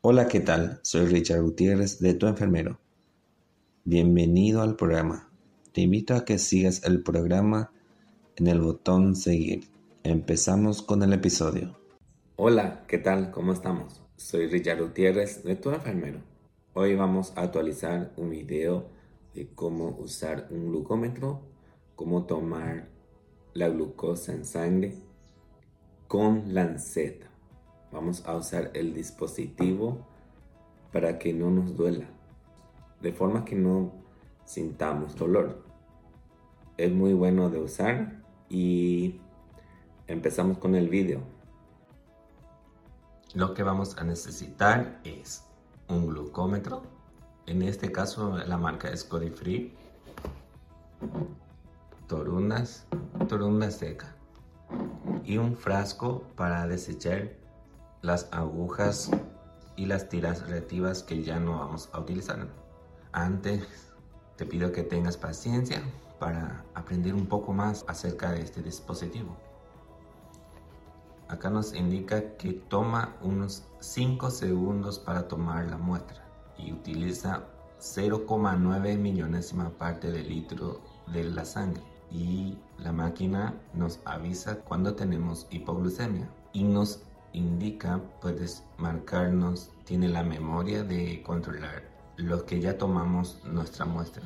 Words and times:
Hola, 0.00 0.28
¿qué 0.28 0.38
tal? 0.38 0.78
Soy 0.82 1.06
Richard 1.06 1.42
Gutiérrez 1.42 1.98
de 1.98 2.14
Tu 2.14 2.28
Enfermero. 2.28 2.78
Bienvenido 3.82 4.62
al 4.62 4.76
programa. 4.76 5.28
Te 5.72 5.80
invito 5.80 6.14
a 6.14 6.24
que 6.24 6.38
sigas 6.38 6.84
el 6.84 7.02
programa 7.02 7.72
en 8.36 8.46
el 8.46 8.60
botón 8.60 9.16
seguir. 9.16 9.68
Empezamos 10.04 10.82
con 10.82 11.02
el 11.02 11.12
episodio. 11.12 11.76
Hola, 12.36 12.84
¿qué 12.86 12.98
tal? 12.98 13.32
¿Cómo 13.32 13.52
estamos? 13.52 14.00
Soy 14.16 14.46
Richard 14.46 14.80
Gutiérrez 14.80 15.42
de 15.42 15.56
Tu 15.56 15.70
Enfermero. 15.70 16.20
Hoy 16.74 16.94
vamos 16.94 17.32
a 17.34 17.42
actualizar 17.42 18.12
un 18.16 18.30
video 18.30 18.88
de 19.34 19.48
cómo 19.48 19.96
usar 19.98 20.46
un 20.52 20.68
glucómetro, 20.68 21.42
cómo 21.96 22.24
tomar 22.24 22.88
la 23.52 23.68
glucosa 23.68 24.32
en 24.32 24.44
sangre 24.44 24.94
con 26.06 26.54
lanceta. 26.54 27.27
Vamos 27.90 28.26
a 28.26 28.36
usar 28.36 28.70
el 28.74 28.92
dispositivo 28.92 29.98
para 30.92 31.18
que 31.18 31.32
no 31.32 31.50
nos 31.50 31.76
duela, 31.76 32.06
de 33.00 33.12
forma 33.12 33.44
que 33.44 33.56
no 33.56 33.92
sintamos 34.44 35.16
dolor. 35.16 35.62
Es 36.76 36.92
muy 36.92 37.14
bueno 37.14 37.48
de 37.48 37.60
usar 37.60 38.22
y 38.48 39.20
empezamos 40.06 40.58
con 40.58 40.74
el 40.74 40.88
video. 40.88 41.20
Lo 43.34 43.54
que 43.54 43.62
vamos 43.62 43.96
a 43.98 44.04
necesitar 44.04 45.00
es 45.04 45.44
un 45.88 46.06
glucómetro. 46.06 46.82
En 47.46 47.62
este 47.62 47.90
caso 47.90 48.36
la 48.36 48.58
marca 48.58 48.88
es 48.88 49.04
Codifree. 49.04 49.74
Torunas, 52.06 52.86
torunda 53.28 53.70
seca. 53.70 54.14
Y 55.24 55.38
un 55.38 55.56
frasco 55.56 56.24
para 56.36 56.66
desechar 56.66 57.37
las 58.02 58.28
agujas 58.32 59.10
y 59.76 59.86
las 59.86 60.08
tiras 60.08 60.48
reactivas 60.48 61.02
que 61.02 61.22
ya 61.22 61.38
no 61.38 61.58
vamos 61.58 61.88
a 61.92 62.00
utilizar. 62.00 62.46
Antes 63.12 63.92
te 64.36 64.46
pido 64.46 64.72
que 64.72 64.82
tengas 64.82 65.16
paciencia 65.16 65.82
para 66.18 66.64
aprender 66.74 67.14
un 67.14 67.26
poco 67.26 67.52
más 67.52 67.84
acerca 67.88 68.32
de 68.32 68.42
este 68.42 68.62
dispositivo. 68.62 69.36
Acá 71.28 71.50
nos 71.50 71.74
indica 71.74 72.36
que 72.36 72.54
toma 72.54 73.16
unos 73.22 73.64
5 73.80 74.30
segundos 74.30 74.98
para 74.98 75.28
tomar 75.28 75.66
la 75.66 75.76
muestra 75.76 76.24
y 76.56 76.72
utiliza 76.72 77.44
0,9 77.80 78.98
millonésima 78.98 79.70
parte 79.70 80.10
de 80.10 80.22
litro 80.22 80.80
de 81.12 81.24
la 81.24 81.44
sangre 81.44 81.82
y 82.10 82.56
la 82.78 82.92
máquina 82.92 83.54
nos 83.74 84.00
avisa 84.04 84.56
cuando 84.60 84.94
tenemos 84.94 85.46
hipoglucemia 85.50 86.28
y 86.52 86.64
nos 86.64 87.02
indica, 87.32 88.00
puedes 88.20 88.64
marcarnos, 88.78 89.70
tiene 89.84 90.08
la 90.08 90.22
memoria 90.22 90.82
de 90.82 91.22
controlar 91.22 91.82
los 92.16 92.42
que 92.42 92.60
ya 92.60 92.76
tomamos 92.76 93.40
nuestra 93.44 93.84
muestra. 93.84 94.24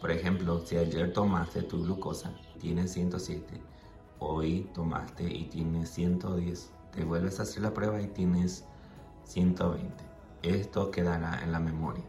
Por 0.00 0.10
ejemplo, 0.10 0.60
si 0.66 0.76
ayer 0.76 1.12
tomaste 1.12 1.62
tu 1.62 1.82
glucosa, 1.82 2.30
tiene 2.60 2.86
107, 2.86 3.60
hoy 4.18 4.68
tomaste 4.74 5.24
y 5.24 5.44
tienes 5.44 5.90
110, 5.90 6.70
te 6.92 7.04
vuelves 7.04 7.40
a 7.40 7.44
hacer 7.44 7.62
la 7.62 7.72
prueba 7.72 8.00
y 8.00 8.08
tienes 8.08 8.64
120. 9.24 9.88
Esto 10.42 10.90
quedará 10.90 11.42
en 11.42 11.52
la 11.52 11.60
memoria. 11.60 12.04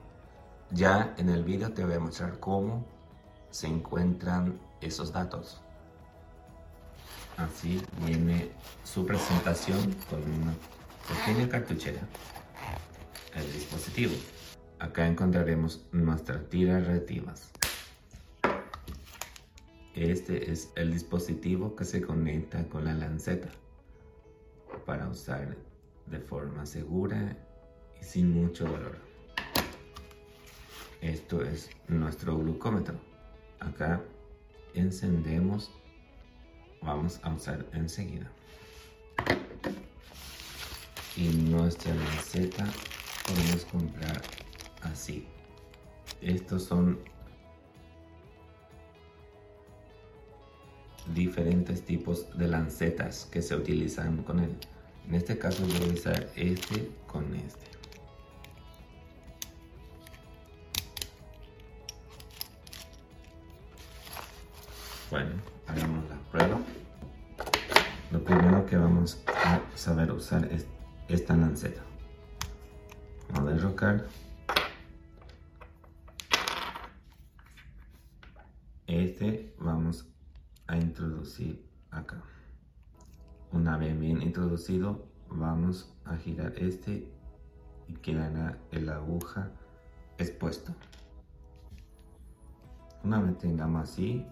Ya 0.72 1.14
en 1.17 1.30
el 1.30 1.44
video 1.44 1.72
te 1.72 1.86
voy 1.86 1.94
a 1.94 2.00
mostrar 2.00 2.39
cómo 2.39 2.84
se 3.50 3.67
encuentran 3.67 4.59
esos 4.81 5.14
datos. 5.14 5.62
Así 7.38 7.81
viene 8.06 8.50
su 8.84 9.06
presentación 9.06 9.95
con 10.09 10.22
una 10.22 10.53
pequeña 11.08 11.50
cartuchera. 11.50 12.02
El 13.36 13.52
dispositivo. 13.53 14.14
Acá 14.80 15.08
encontraremos 15.08 15.86
nuestras 15.92 16.48
tiras 16.50 16.86
reactivas. 16.86 17.52
Este 19.95 20.52
es 20.52 20.71
el 20.76 20.92
dispositivo 20.92 21.76
que 21.76 21.86
se 21.86 22.02
conecta 22.02 22.67
con 22.67 22.86
la 22.86 22.94
lanceta 22.94 23.50
para 24.86 25.08
usar 25.08 25.55
de 26.08 26.20
forma 26.20 26.65
segura 26.65 27.38
y 28.00 28.04
sin 28.04 28.33
mucho 28.33 28.65
dolor. 28.65 28.98
Esto 31.02 31.44
es 31.44 31.70
nuestro 31.88 32.38
glucómetro. 32.38 32.95
Acá 33.60 34.02
encendemos 34.73 35.71
vamos 36.83 37.20
a 37.23 37.33
usar 37.33 37.66
enseguida. 37.73 38.30
Y 41.16 41.27
nuestra 41.49 41.94
lanceta 41.94 42.66
podemos 43.27 43.66
comprar 43.66 44.21
así. 44.82 45.27
Estos 46.21 46.64
son 46.64 46.99
diferentes 51.14 51.83
tipos 51.83 52.36
de 52.38 52.48
lancetas 52.48 53.26
que 53.26 53.42
se 53.42 53.55
utilizan 53.55 54.23
con 54.23 54.39
él. 54.39 54.55
En 55.08 55.15
este 55.15 55.38
caso 55.38 55.65
voy 55.65 55.89
a 55.89 55.94
usar 55.94 56.30
este 56.36 56.89
con 57.08 57.36
este. 57.36 57.73
Bueno, 65.11 65.52
saber 69.83 70.14
usar 70.14 70.45
es 70.45 70.66
esta 71.10 71.36
lanceta. 71.36 71.82
A 73.33 73.44
derrocar. 73.44 74.08
Este 78.88 79.54
vamos 79.60 80.08
a 80.67 80.77
introducir 80.77 81.67
acá. 81.92 82.23
Una 83.52 83.77
vez 83.77 83.99
bien 83.99 84.21
introducido, 84.21 85.05
vamos 85.27 85.94
a 86.05 86.15
girar 86.15 86.54
este 86.58 87.11
y 87.89 87.94
quedará 87.95 88.58
el 88.71 88.88
aguja 88.88 89.52
expuesto. 90.17 90.73
Una 93.04 93.20
vez 93.20 93.38
tengamos 93.38 93.89
así, 93.89 94.26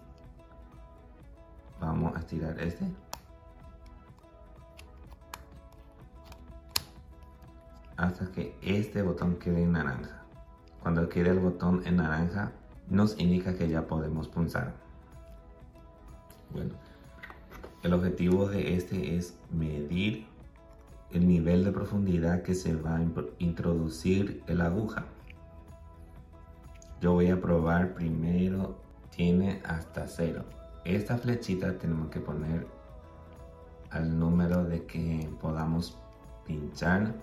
vamos 1.78 2.16
a 2.16 2.20
estirar 2.20 2.58
este 2.58 2.86
hasta 8.02 8.26
que 8.32 8.56
este 8.62 9.02
botón 9.02 9.36
quede 9.36 9.62
en 9.62 9.72
naranja. 9.72 10.22
Cuando 10.82 11.08
quede 11.08 11.30
el 11.30 11.38
botón 11.38 11.82
en 11.86 11.96
naranja 11.96 12.52
nos 12.88 13.18
indica 13.18 13.54
que 13.54 13.68
ya 13.68 13.86
podemos 13.86 14.28
pulsar 14.28 14.74
bueno 16.50 16.74
el 17.82 17.94
objetivo 17.94 18.48
de 18.48 18.76
este 18.76 19.16
es 19.16 19.36
medir 19.50 20.26
el 21.10 21.26
nivel 21.26 21.64
de 21.64 21.72
profundidad 21.72 22.42
que 22.42 22.54
se 22.54 22.76
va 22.76 22.96
a 22.96 23.02
introducir 23.38 24.42
la 24.46 24.66
aguja. 24.66 25.04
Yo 27.00 27.12
voy 27.12 27.28
a 27.30 27.40
probar 27.40 27.94
primero 27.94 28.76
tiene 29.10 29.60
hasta 29.64 30.06
cero. 30.06 30.44
Esta 30.84 31.18
flechita 31.18 31.76
tenemos 31.78 32.08
que 32.08 32.20
poner 32.20 32.66
al 33.90 34.16
número 34.16 34.64
de 34.64 34.86
que 34.86 35.28
podamos 35.40 35.98
pinchar 36.46 37.14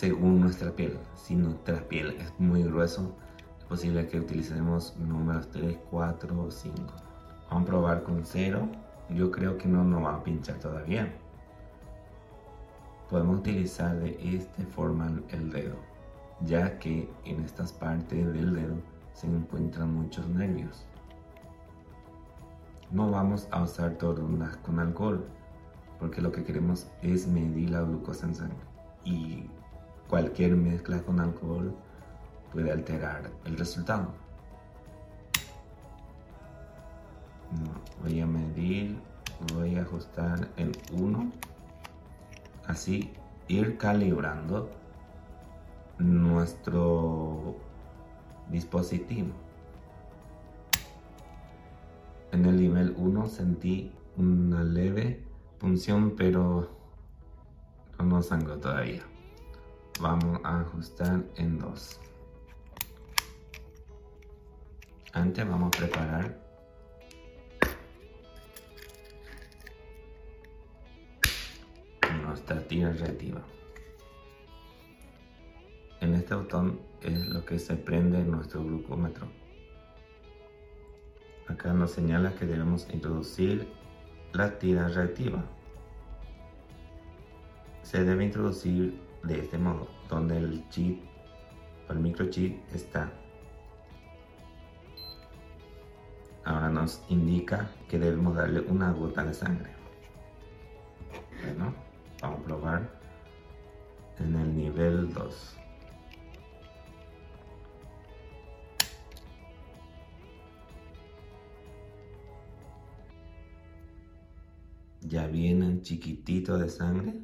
según 0.00 0.40
nuestra 0.40 0.70
piel. 0.70 0.98
Si 1.14 1.36
nuestra 1.36 1.86
piel 1.86 2.16
es 2.18 2.32
muy 2.38 2.62
grueso, 2.62 3.14
es 3.58 3.64
posible 3.66 4.08
que 4.08 4.18
utilicemos 4.18 4.96
números 4.96 5.50
3, 5.50 5.76
4 5.90 6.42
o 6.42 6.50
5. 6.50 6.76
Vamos 7.50 7.62
a 7.62 7.66
probar 7.66 8.02
con 8.02 8.24
0. 8.24 8.66
Yo 9.10 9.30
creo 9.30 9.58
que 9.58 9.68
no 9.68 9.84
nos 9.84 10.02
va 10.02 10.14
a 10.14 10.24
pinchar 10.24 10.58
todavía. 10.58 11.12
Podemos 13.10 13.40
utilizar 13.40 13.94
de 13.98 14.16
esta 14.36 14.62
forma 14.74 15.20
el 15.32 15.50
dedo, 15.50 15.76
ya 16.46 16.78
que 16.78 17.06
en 17.26 17.44
estas 17.44 17.70
partes 17.70 18.32
del 18.32 18.54
dedo 18.54 18.76
se 19.12 19.26
encuentran 19.26 19.92
muchos 19.92 20.26
nervios 20.28 20.86
no 22.90 23.08
vamos 23.08 23.46
a 23.52 23.62
usar 23.62 23.94
torunas 23.98 24.56
con 24.58 24.80
alcohol 24.80 25.24
porque 26.00 26.20
lo 26.20 26.32
que 26.32 26.42
queremos 26.42 26.88
es 27.02 27.28
medir 27.28 27.70
la 27.70 27.82
glucosa 27.82 28.26
en 28.26 28.34
sangre 28.34 28.58
y 29.04 29.44
cualquier 30.10 30.56
mezcla 30.56 31.00
con 31.02 31.20
alcohol 31.20 31.72
puede 32.52 32.72
alterar 32.72 33.30
el 33.44 33.56
resultado. 33.56 34.12
voy 38.02 38.20
a 38.20 38.26
medir, 38.26 38.98
voy 39.54 39.76
a 39.76 39.82
ajustar 39.82 40.48
en 40.56 40.72
1, 40.92 41.32
así 42.66 43.12
ir 43.48 43.76
calibrando 43.76 44.70
nuestro 45.98 47.56
dispositivo. 48.48 49.30
En 52.32 52.46
el 52.46 52.56
nivel 52.56 52.94
1 52.96 53.28
sentí 53.28 53.92
una 54.16 54.64
leve 54.64 55.24
punción, 55.58 56.14
pero 56.16 56.70
no 57.98 58.22
sangró 58.22 58.58
todavía. 58.58 59.02
Vamos 60.00 60.40
a 60.44 60.60
ajustar 60.60 61.22
en 61.36 61.58
2. 61.58 62.00
Antes 65.12 65.48
vamos 65.48 65.68
a 65.68 65.78
preparar 65.78 66.38
nuestra 72.24 72.66
tira 72.66 72.92
reactiva. 72.92 73.42
En 76.00 76.14
este 76.14 76.34
botón 76.34 76.80
es 77.02 77.26
lo 77.26 77.44
que 77.44 77.58
se 77.58 77.76
prende 77.76 78.24
nuestro 78.24 78.64
glucómetro. 78.64 79.28
Acá 81.46 81.74
nos 81.74 81.90
señala 81.90 82.34
que 82.36 82.46
debemos 82.46 82.88
introducir 82.90 83.68
la 84.32 84.58
tira 84.58 84.88
reactiva. 84.88 85.44
Se 87.82 88.04
debe 88.04 88.24
introducir 88.24 89.09
de 89.22 89.40
este 89.40 89.58
modo, 89.58 89.88
donde 90.08 90.38
el 90.38 90.68
chip 90.70 91.02
o 91.88 91.92
el 91.92 92.00
microchip 92.00 92.58
está. 92.74 93.12
Ahora 96.44 96.70
nos 96.70 97.02
indica 97.08 97.70
que 97.88 97.98
debemos 97.98 98.36
darle 98.36 98.60
una 98.60 98.92
gota 98.92 99.24
de 99.24 99.34
sangre. 99.34 99.70
Bueno, 101.44 101.74
vamos 102.22 102.40
a 102.40 102.44
probar 102.44 103.00
en 104.18 104.34
el 104.34 104.56
nivel 104.56 105.12
2. 105.12 105.60
ya 115.10 115.26
vienen 115.26 115.82
chiquitito 115.82 116.56
de 116.56 116.68
sangre, 116.68 117.14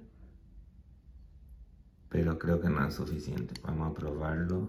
pero 2.09 2.39
creo 2.39 2.61
que 2.61 2.69
no 2.69 2.87
es 2.87 2.95
suficiente. 2.95 3.55
Vamos 3.63 3.91
a 3.91 3.95
probarlo 3.95 4.69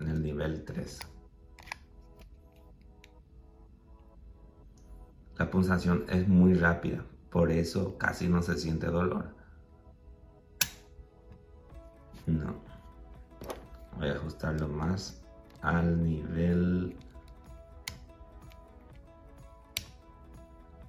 en 0.00 0.08
el 0.08 0.22
nivel 0.22 0.64
3. 0.64 1.00
La 5.38 5.50
pulsación 5.50 6.04
es 6.08 6.26
muy 6.26 6.54
rápida, 6.54 7.04
por 7.30 7.50
eso 7.50 7.98
casi 7.98 8.28
no 8.28 8.42
se 8.42 8.56
siente 8.56 8.86
dolor. 8.86 9.34
No. 12.26 12.54
Voy 13.98 14.08
a 14.08 14.14
ajustarlo 14.14 14.66
más 14.68 15.22
al 15.60 16.02
nivel 16.02 16.96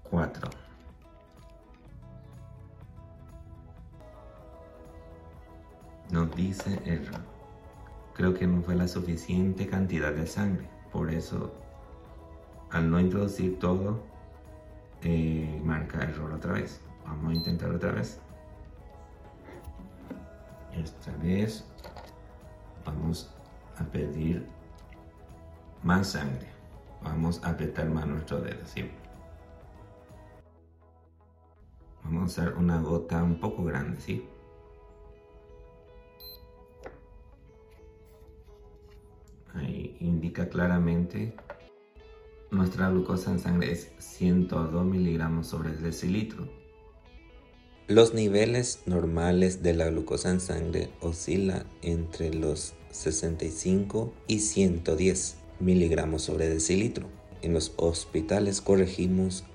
4. 0.10 0.67
Nos 6.18 6.36
dice 6.36 6.82
error. 6.84 7.22
Creo 8.16 8.34
que 8.34 8.48
no 8.48 8.64
fue 8.64 8.74
la 8.74 8.88
suficiente 8.88 9.68
cantidad 9.68 10.12
de 10.12 10.26
sangre. 10.26 10.68
Por 10.92 11.14
eso, 11.14 11.54
al 12.72 12.90
no 12.90 13.00
introducir 13.00 13.60
todo, 13.60 14.02
eh, 15.04 15.62
marca 15.64 16.02
error 16.02 16.34
otra 16.34 16.54
vez. 16.54 16.82
Vamos 17.06 17.34
a 17.34 17.36
intentar 17.36 17.70
otra 17.70 17.92
vez. 17.92 18.20
Esta 20.74 21.12
vez 21.18 21.64
vamos 22.84 23.32
a 23.78 23.84
pedir 23.84 24.48
más 25.84 26.14
sangre. 26.14 26.48
Vamos 27.04 27.44
a 27.44 27.50
apretar 27.50 27.90
más 27.90 28.08
nuestro 28.08 28.42
dedo, 28.42 28.66
¿sí? 28.66 28.90
Vamos 32.04 32.24
a 32.24 32.26
usar 32.26 32.58
una 32.58 32.82
gota 32.82 33.22
un 33.22 33.40
poco 33.40 33.64
grande, 33.64 34.02
¿sí? 34.02 34.28
Claramente 40.46 41.34
nuestra 42.52 42.90
glucosa 42.90 43.32
en 43.32 43.40
sangre 43.40 43.72
es 43.72 43.92
102 44.00 44.86
miligramos 44.86 45.48
sobre 45.48 45.72
decilitro. 45.72 46.48
Los 47.88 48.14
niveles 48.14 48.84
normales 48.86 49.64
de 49.64 49.74
la 49.74 49.88
glucosa 49.88 50.30
en 50.30 50.40
sangre 50.40 50.90
oscilan 51.02 51.66
entre 51.82 52.34
los 52.34 52.74
65 52.92 54.14
y 54.28 54.40
110 54.40 55.38
miligramos 55.60 56.22
sobre 56.22 56.50
decilitro. 56.50 57.08
En 57.42 57.54
los 57.54 57.74
hospitales 57.78 58.62
corregimos 58.62 59.46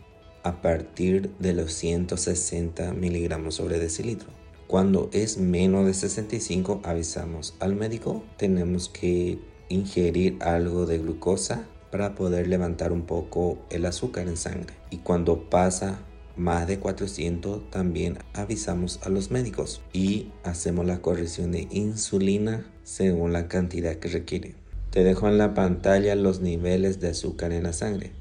a 0.42 0.60
partir 0.60 1.30
de 1.38 1.52
los 1.52 1.72
160 1.72 2.92
miligramos 2.92 3.54
sobre 3.54 3.78
decilitro. 3.78 4.28
Cuando 4.66 5.10
es 5.12 5.38
menos 5.38 5.86
de 5.86 5.94
65 5.94 6.80
avisamos 6.84 7.54
al 7.60 7.74
médico. 7.74 8.24
Tenemos 8.38 8.88
que 8.88 9.38
ingerir 9.72 10.38
algo 10.40 10.86
de 10.86 10.98
glucosa 10.98 11.66
para 11.90 12.14
poder 12.14 12.48
levantar 12.48 12.92
un 12.92 13.02
poco 13.02 13.58
el 13.70 13.84
azúcar 13.86 14.28
en 14.28 14.36
sangre. 14.36 14.74
Y 14.90 14.98
cuando 14.98 15.50
pasa 15.50 15.98
más 16.36 16.66
de 16.66 16.78
400 16.78 17.70
también 17.70 18.18
avisamos 18.32 19.00
a 19.02 19.10
los 19.10 19.30
médicos 19.30 19.82
y 19.92 20.28
hacemos 20.44 20.86
la 20.86 21.02
corrección 21.02 21.52
de 21.52 21.68
insulina 21.70 22.66
según 22.84 23.32
la 23.32 23.48
cantidad 23.48 23.96
que 23.96 24.08
requiere. 24.08 24.54
Te 24.90 25.04
dejo 25.04 25.28
en 25.28 25.38
la 25.38 25.54
pantalla 25.54 26.14
los 26.14 26.40
niveles 26.40 27.00
de 27.00 27.08
azúcar 27.08 27.52
en 27.52 27.64
la 27.64 27.72
sangre 27.72 28.12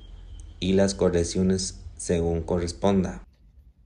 y 0.59 0.73
las 0.73 0.95
correcciones 0.95 1.79
según 1.97 2.41
corresponda. 2.41 3.23